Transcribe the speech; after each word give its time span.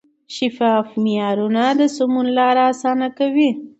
شفاف 0.35 0.87
معیارونه 1.03 1.63
د 1.79 1.81
سمون 1.95 2.25
لار 2.37 2.55
اسانه 2.71 3.07
کوي. 3.17 3.49